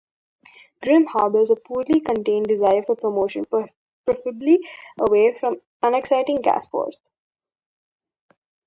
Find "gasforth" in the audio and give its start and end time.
6.37-6.95